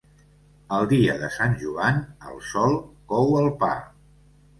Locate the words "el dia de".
0.77-1.27